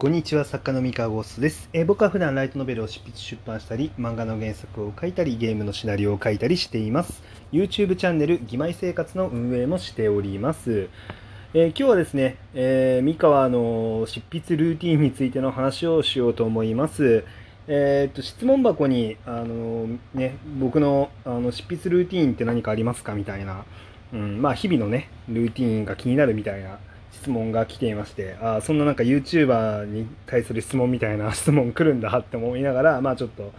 [0.00, 7.22] こんにちは作家の三河ゴーストです、えー僕は普段ライトノベルを執筆出版したり漫画の原作を書いたりゲームのシナリオを書いたりしています。
[7.52, 10.88] YouTube チャンネル「義妹生活」の運営もしております、
[11.52, 17.24] えー今日はですね、えー三河の執筆ルーティンについての話をしようと思います。
[17.68, 23.12] えーっと質問箱にあのね僕のあの執筆ルーティンって何かありますか？
[23.12, 23.66] みたいな、
[24.14, 26.78] うん、まあ日々のねルーティンが気になるみたいな。
[27.12, 33.52] 質問が来ていましてあーそんななんか YouTuber に対する質問みたいな 質問来るんだって思いながらまあちょっと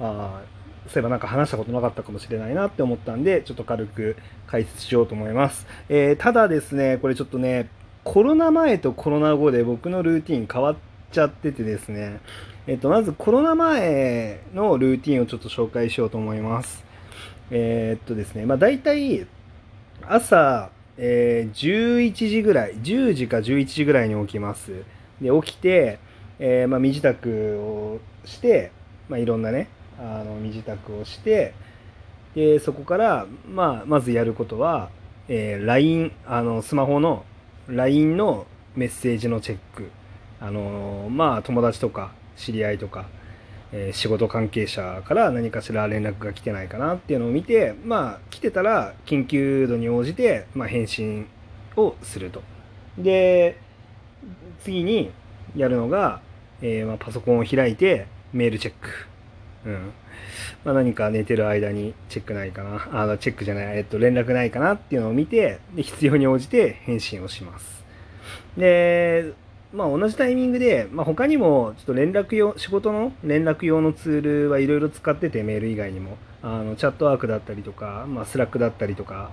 [0.00, 0.42] あ
[0.88, 4.16] そういえばなんか話したことなかったかもしれないなって思ったんでちょっと軽く
[4.46, 7.68] 解説しようと思います、えーただですねこれちょっとね
[8.04, 10.76] コロナ前とコロナ後で僕のルーティン変わっ
[11.12, 12.20] ちゃっててですね
[12.66, 16.84] えっとまずコロナ前のルーティンをちょっと紹介しようと思います。
[17.50, 19.26] えーっとですねまあ大体
[20.08, 24.72] 朝、えー11時ぐらい10時か11時ぐらいに起きます。
[25.20, 25.98] で起きて、
[26.38, 27.16] えーまあ、身支度
[27.58, 28.72] をして、
[29.08, 31.54] まあ、いろんなねあの身支度をして
[32.34, 34.90] でそこから、まあ、まずやることは、
[35.28, 37.24] えー LINE あのスマホの
[37.68, 39.90] LINE のメッセージのチェック。
[40.40, 43.06] あのまあ友達とか知り合いとか
[43.72, 51.26] え仕事関係者から何かしら連絡が来てないかなっていうのを見てまあ来てたら緊急度に応じて、ま、返信
[51.76, 52.42] をすると。
[52.98, 53.56] で
[54.62, 55.10] 次に
[55.56, 56.20] やるのが、
[56.60, 58.88] えーま、パソコンを開いてメールチェック。
[59.66, 59.92] うん。
[60.64, 62.88] まあ、何か寝てる間にチェックないかな。
[62.92, 67.84] あのチェックじゃない、えっと、連絡ないかなっていうのを見てで必要に応じて返信をします。
[68.56, 69.32] で
[69.72, 76.16] まあ、同じタイミングで、まあ、他にもちょっと連絡用仕事の連絡用のツールはいろいろ使っててメール以外にも。
[76.42, 79.30] あのチャットワークだったりとか、まあ、 Slack だったりとか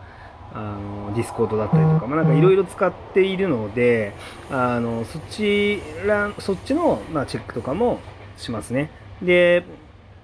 [0.54, 4.14] あのディスコードだったりとか、まあ、なんかいろいろ使っているので
[4.52, 8.00] あのそちらそっちの、まあ、チェックとかも
[8.38, 8.92] しますね。
[9.22, 9.66] で、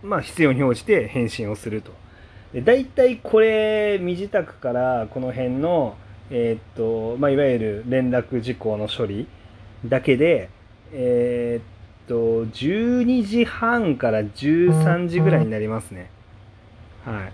[0.03, 1.91] まあ、必要に応じて返信をすると。
[2.53, 5.97] で大体これ身支度からこの辺の
[6.31, 9.28] えーっとまあ、いわゆる連絡事項の処理
[9.90, 10.50] だけで、
[10.91, 16.09] えーっと、12時半から13時ぐらいになりますね。
[17.06, 17.34] はい。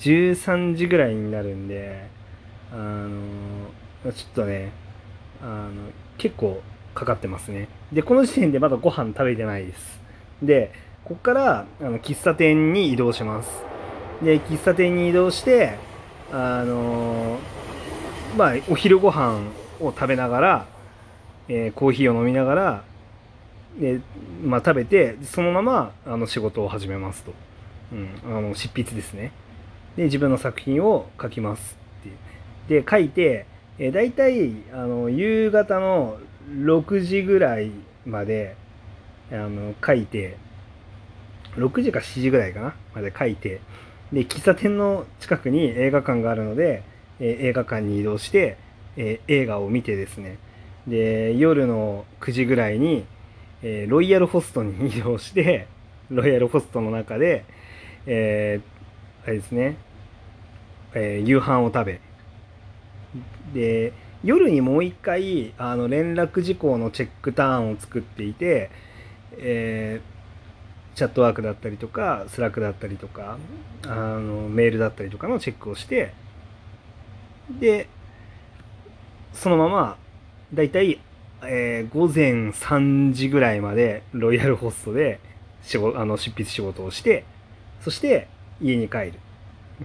[0.00, 2.06] 13時ぐらいになるんで、
[2.72, 4.70] あの、ちょっとね、
[5.42, 5.70] あの、
[6.16, 6.62] 結構
[6.94, 7.68] かかってますね。
[7.92, 10.00] で、この時点でまだご飯食べてないです。
[10.42, 10.72] で、
[11.04, 13.50] ここから、あの、喫茶店に移動します。
[14.22, 15.78] で、喫茶店に移動して、
[16.30, 17.38] あの、
[18.36, 19.40] まあ、お昼ご飯
[19.80, 20.66] を食べながら、
[21.48, 22.84] えーコーヒーを飲みながら
[23.78, 24.00] で、
[24.42, 27.32] まあ、食べてそのままあの仕事を始めますと、
[27.92, 29.32] うん、あの執筆ですね。
[29.96, 31.76] で自分の作品を書きます
[32.68, 33.46] ってで書いて、
[33.78, 36.18] えー、大体あの夕方の
[36.50, 37.72] 6時ぐらい
[38.06, 38.56] まで
[39.32, 40.36] あの書いて
[41.56, 43.60] 6時か7時ぐらいかなまで書いて
[44.12, 46.82] で喫茶店の近くに映画館があるので、
[47.20, 48.56] えー映画館に移動して、
[48.96, 50.38] えー映画を見てですね
[50.88, 53.04] で夜の9時ぐらいに、
[53.62, 55.66] えーロイヤルホストに 移動して
[56.10, 57.44] ロイヤルホストの中で、
[58.06, 58.78] えー
[59.26, 59.76] あれですね、
[60.94, 62.00] えー夕飯を食べ。
[63.52, 63.92] で
[64.24, 68.70] 夜にもう一回あの連絡事項のチェックターンを作っていて、
[69.36, 70.00] え
[70.94, 73.38] チャットワークだったりとかスラックだったりとか
[73.86, 76.12] あのメールだったりとかのチェックをして
[77.60, 77.86] で
[79.32, 79.96] そのまま
[80.54, 81.00] だいたい、
[81.42, 85.20] えー午前3時ぐらいまでロイヤルホストで
[85.62, 87.24] 仕事あの執筆仕事をして
[87.80, 88.28] そして
[88.60, 89.14] 家に帰る。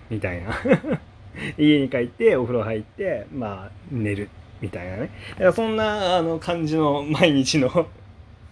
[0.09, 0.55] みたいな。
[1.57, 4.29] 家に帰ってお風呂入ってまあ寝る。
[4.61, 5.09] みたいなね。
[5.31, 7.69] だからそんなあの感じの毎日の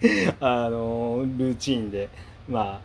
[0.39, 2.09] あのルーチンで
[2.49, 2.81] ま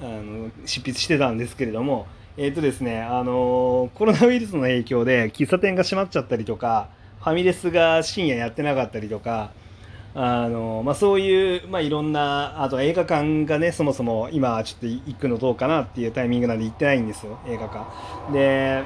[0.00, 2.06] ああの執筆してたんですけれども
[2.36, 6.88] えっ、とですねあのコロナウイルスの影響で喫茶店が閉まっちゃったりとか
[7.22, 9.52] ファミレスが深夜やってなかったりとか
[10.14, 18.32] あのまあ、そういう、まあ、いろんなあと映画館がねそもそも今ちょっと行くのどうかなっていうタイミングなんで行ってないんですよ映画館。
[18.32, 18.82] で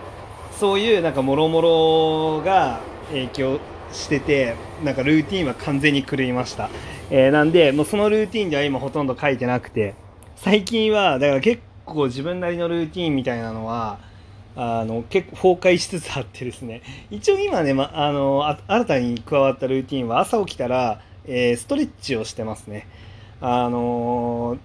[0.52, 3.60] そういうなんかもろもろが影響
[3.92, 6.70] しててなんかルーティンは完全に狂いました、
[7.10, 9.94] えーなんでもうそのルーティンでは今ほとんど書いてなくて
[10.36, 13.98] 最近はだから結構自分なりのルーティンみたいなのは
[14.56, 16.82] あの結構崩壊しつつあってですね。
[17.10, 22.88] 一応今ね、ま、あの新たに加わったルーティンは朝起きたら、えーストレッチをしてますね。
[23.40, 24.56] あの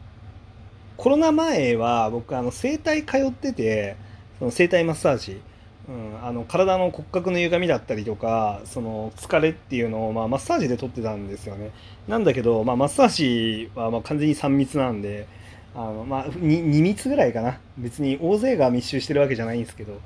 [0.95, 3.97] コロナ前は僕あの整体通ってて
[4.39, 5.41] その整体マッサージ。
[5.89, 11.71] うん、あの体の骨格の歪みだったりとかその疲れっていうのを、まあ、マッサージで取ってたんですよね。
[12.07, 15.27] なんだけど、まあ、マッサージはま完全に3密なんで
[15.75, 17.59] あの、まあ、2, 密ぐらいかな。
[17.77, 19.99] 別に大勢が密集してるわけじゃないんですけど。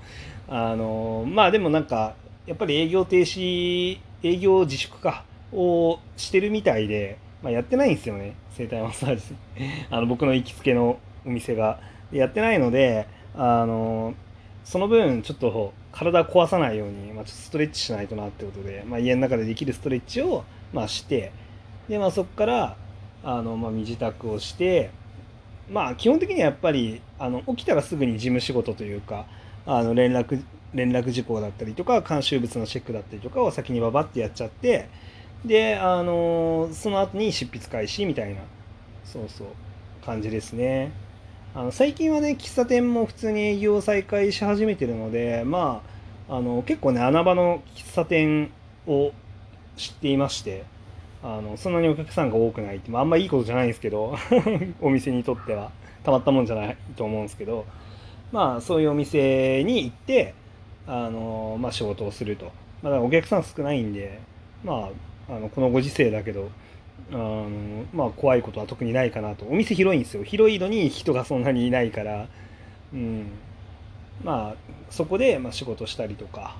[0.47, 2.13] あのまあでもなんか
[2.45, 8.35] やっぱり営業停止営業自粛かをしてるみたいで、まあ、やってないんですよね。
[8.55, 9.23] 整体マッサージ。
[9.89, 11.79] あの僕の行きつけのお店が。
[12.11, 14.13] やってないのであの
[14.63, 21.31] その分ちょっと体壊さないように、まあ、ちょっとストレッチしないとなってことで、まあ、家の中でできるストレッチを、まあ、して
[21.87, 22.77] で、まあ、そこから
[23.23, 24.91] あの、まあ、身支度をして
[25.69, 29.25] まあ基本的にはやっぱりあの起きたらすぐに事務仕事というか
[29.65, 34.89] あの連絡連絡事項だったりとか監修物のチェックだったりとかを先にババってやっちゃって
[35.45, 38.41] であのその後に執筆開始みたいな
[39.05, 39.47] そうそう
[40.05, 40.91] 感じですね。
[41.55, 45.81] あの最近はね喫茶店も普通に営業を再開し始めてるのでま
[46.27, 48.51] ああの結構ね穴場の喫茶店
[48.87, 49.13] を
[49.77, 50.65] 知っていまして
[51.27, 54.15] あのそんなにお客さんが多くないって、まあ、んまいいことじゃないんですけど
[54.79, 55.71] お店にとっては。
[56.03, 57.65] たまったもんじゃないと思うんですけど。
[58.31, 60.35] まあそういうお店に行って
[60.85, 62.51] あの、まあ、仕事をすると、
[62.83, 64.19] まあ、お客さん少ないんで
[64.63, 64.89] ま
[65.29, 66.49] ああのこのご時世だけど
[67.11, 67.49] あの
[67.93, 69.45] まあ怖いことは特にないかなと。
[69.45, 70.23] お店広いんですよ。
[70.23, 72.27] 広いのに人がそんなにいないから。
[72.93, 73.27] うん。
[74.23, 74.55] まあ
[74.91, 76.55] そこでま仕事したりとか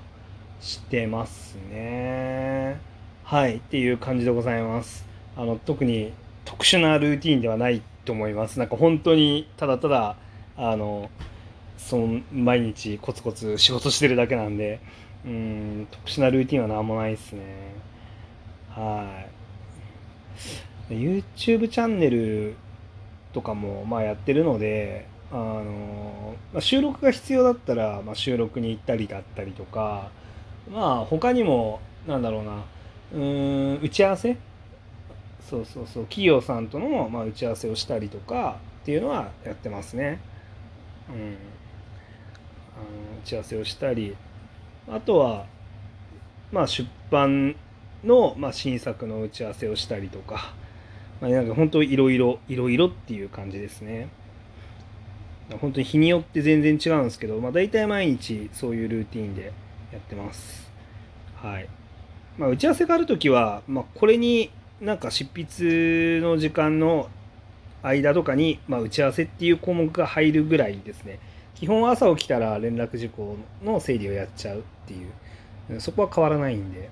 [0.60, 2.95] してますね。
[3.26, 5.04] はいっていう感じでございます。
[5.36, 6.12] あの特に
[6.44, 8.60] 特殊なルーティンではないと思います。
[8.60, 10.14] なんか本当にただただ
[10.56, 11.10] あの
[11.76, 14.78] その毎日コツコツ仕事してるだけなんで
[15.24, 17.42] うん特殊なルーティンは何もないですね。
[18.70, 19.24] は
[20.88, 20.94] い。
[20.94, 22.54] YouTube チャンネル
[23.32, 30.12] とかもまあやってるのであの、まあ、収録が必要だったら、まあ、収録に行ったりだったりとか
[30.72, 32.62] まあ他にもなんだろうな
[33.14, 34.36] うん打ち合わせ？
[35.40, 36.04] そうそうそう。
[36.04, 40.20] 企業さんとの、まあ、打ち合わせをしたりとかっていうのはやってますね。
[41.08, 41.26] うん、あの
[43.22, 44.16] 打ち合わせをしたり。
[44.88, 45.46] あとは
[46.52, 47.56] まあ出版
[48.04, 50.52] の、まあ、新作の打ち合わせをしたりとか、
[51.20, 54.08] まあ、なんか本当いろいろいろいろっていう感じですね。
[55.60, 59.52] 本当に日によって全然違うんですけど、まあ、大体毎日そういうルーティンで
[59.92, 60.68] やってます。
[61.36, 61.68] はい、
[62.38, 64.50] まあ、打ち合わせがある時は、まあ、これに
[64.80, 67.08] なんか執筆の時間の
[67.82, 71.18] 間とかに、まあ、打ち合わせっていう項目が入るぐらいですね。
[71.54, 74.96] 基本朝起きたら連絡事項の整理をやっちゃうってい
[75.74, 75.80] う。
[75.80, 76.90] そこは変わらないんで。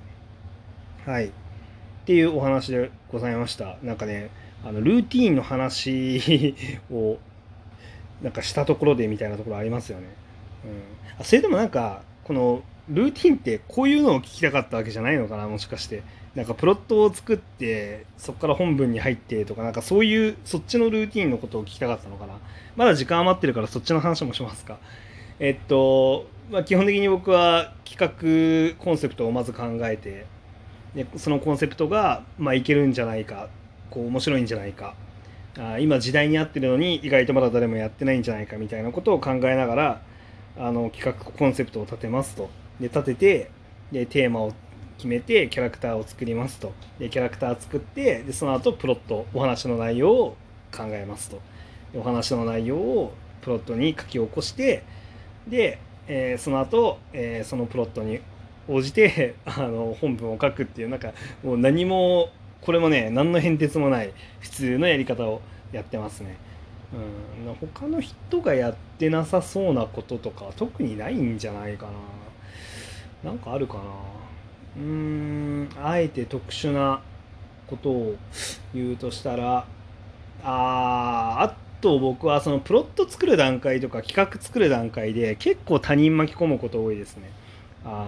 [1.05, 1.27] はい。
[1.27, 1.31] っ
[2.07, 3.77] ていうお話でございました。
[3.83, 4.31] なんかね
[4.65, 6.55] あのルーティーンの話
[6.91, 7.19] を
[8.23, 10.07] なんかしたところでみたいなところありますよね、
[10.65, 16.03] うん、あそれでもなんかこのルーティンってこういうのを聞きたかったわけじゃないのかなもしかして。
[16.35, 22.35] なんかプロットを作ってそこから本文に入ってとかなんかそういうそっちのルーティンのことを聞きたかったのかな。
[22.77, 24.79] まだ時間余ってるからそっちの話もしますか。
[25.39, 30.27] えっと、まあ、基本的に僕は企画コンセプトをまず考えて
[30.95, 33.49] でそのコンセプトが、まあ、いけるんじゃないか
[33.91, 34.95] こう面白いんじゃないか。
[35.57, 40.01] あ今時代に合ってるのに意外とまだ誰もやってないんじゃないかみたいなことを考えながら
[40.59, 42.51] あの企画コンセプトを立てますと。
[42.81, 43.51] で立てて
[43.93, 44.53] でテーマを
[44.97, 50.37] 決めてキャラクターを作りますとでキャラクター作ってでその後プロットお話の内容を
[50.75, 51.41] 考えますと
[51.95, 53.13] お話の内容を
[53.43, 54.83] プロットに書き起こして
[55.47, 55.79] で、
[56.09, 58.21] えー、その後、えー、そのプロットに
[58.69, 61.13] 応じて あの本文を書くっていうなんか
[61.43, 62.31] もう何も
[62.63, 66.37] これもね何の変哲もない普通のやり方をやってますね。
[66.95, 71.93] うん、他の人がやってなさそうなこととか特にないんじゃないかな。
[73.25, 73.81] なんかあるかな。
[74.77, 77.01] うーんあえて特殊な
[77.67, 78.17] ことを
[78.75, 79.65] 言うとしたらあ
[80.45, 87.31] あと僕はそのプロット作る段階とか企画作る段階で結構他人巻き込むこと多いですね。
[87.85, 88.05] あの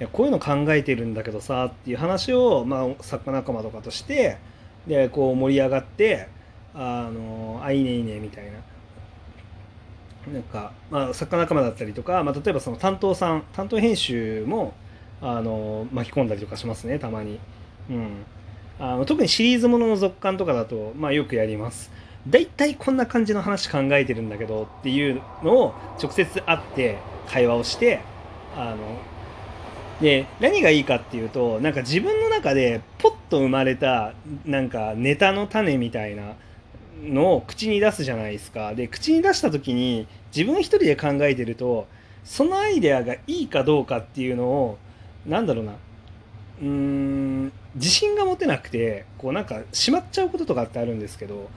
[0.00, 4.38] いやこういうの考えてるんだけどさっていう話を、まあ、作家仲間とかとして
[4.86, 6.28] でこう盛り上がって
[6.74, 8.52] あのあいいねいいねみたいな。
[10.30, 14.74] なんか、まあ、作家仲間だったりとか、まあ、例えばその担当さん担当編集も
[15.20, 17.38] あの巻き込んだりとかしますねたまに、
[17.90, 18.24] うん、
[18.78, 21.90] あの特にシリーズものの続刊とかだと、まあ、よくやります。
[22.28, 28.00] 大体こんな感じの話考えてるんだけどっていうのを直接会って会話をして
[28.56, 28.98] あの
[30.00, 34.14] で何がいいかっていうとなんか自分の中でポッと生まれた
[34.44, 36.34] なんかネタの種みたいな
[37.02, 41.86] のを口に出すじゃないですかで口に出した時に自分一人で考えてると
[42.24, 44.78] そのアイデアがいいかどうかっていうのを
[45.26, 51.50] なんだろうなうーん自信が持てなくてこうなんかしまっちゃうこととかってあるんですけど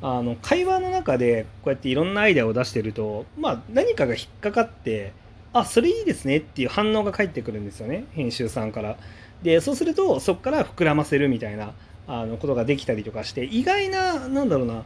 [0.00, 5.12] あの会話の中でこうやっていろんなアイデアを出してると、まあ、何かが引っかかって
[5.52, 8.96] あそれいいですねっていう反応が返ってくるんですよね編集さんから。
[9.42, 11.72] でそうするとそこから膨らませるみたいな
[12.08, 14.82] あのことができたりとかして意外ななんだろうな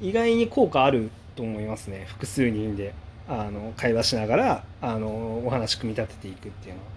[0.00, 2.94] 意外に効果あると思いますね複数人で。
[3.28, 6.92] あの会話しながらあのお話組み立てていくっていうのは。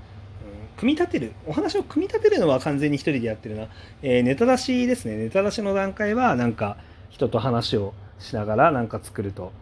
[0.78, 3.68] 組み立てるお話を組み立てるのは完全に一人でやってるな、
[4.02, 5.16] えー、ネタ出しですね。
[5.16, 6.76] ネタ出しの段階はなんか
[7.10, 9.54] 人と話をしながらなんか作ると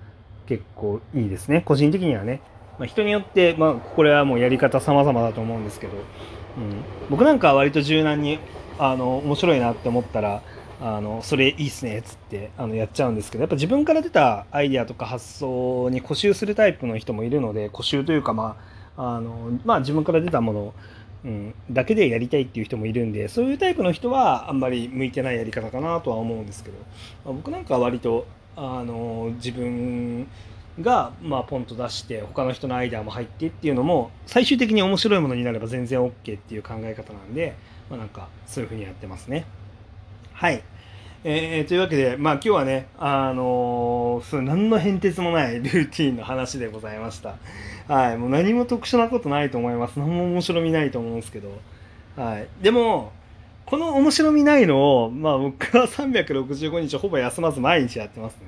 [0.48, 1.62] 結構いいですね。
[1.66, 2.42] 個人的にはね、
[2.80, 6.04] まあ、人によって、まあ、これはもうやり方様々だと思うんですけど、うん、
[7.12, 8.40] 僕なんかは割と柔軟に
[8.80, 10.42] あの面白いなって思ったら
[10.82, 18.58] あのそれいいっすねっつってあのやっちゃうんですけどやっぱ自分から出たアイデアとか発想に固執するタイプの人もいるので固執というかま
[18.98, 20.74] ああのまあ自分から出たもの
[21.26, 26.78] うん、だけでやりたいっていう人もいるんでそういうタイプの人はあんまり向いてないやり方かなとは思うんですけど、
[27.24, 30.28] まあ、僕なんかは割とあの自分
[30.82, 37.56] が、まあ、ポンと出して他の人のアイデアも入ってっていうのも最終的に面白いものになれば全然 OK っていう考え方なんで、
[37.90, 39.46] まあ、なんかそういうふうにやってますね。
[40.34, 40.64] はい
[41.26, 47.36] えー、というわけで、まあ、今日はね、あのー、何の変哲もない ルーティンの話でございました。
[47.88, 49.98] はい、もう何も特殊なことないと思います。
[49.98, 51.50] 何も面白みないと思うんですけど。
[52.18, 52.48] はい。
[52.62, 53.14] でも、
[53.66, 58.42] この面白みないのを、まあ僕は365日ほぼ休まず毎日やってますね。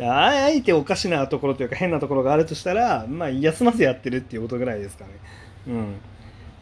[0.00, 5.10] あえておかしなところというか変なところがあるとしたら、まあ休まずやってるっていうことぐらいですかね。
[5.68, 5.94] うん。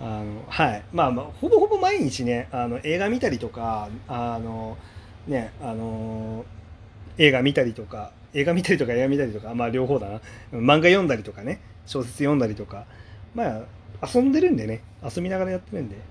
[0.01, 0.83] あの、はい。
[0.93, 4.79] まあまあ、ほぼほぼ毎日ね、あの、映画見たりとか、あの、
[5.27, 6.45] ねあの、
[7.21, 10.21] 映画見たりとか映画見たりとか映画見たりとかまあ両方だな
[10.53, 12.87] 漫画読んだりとかね小説読んだりとか
[13.35, 16.03] まあ遊んでるんでね遊びながらやってるんで、うん、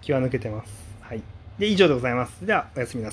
[0.00, 1.22] 気は抜けてますはい
[1.58, 3.06] で以上でございますではおやすみなさい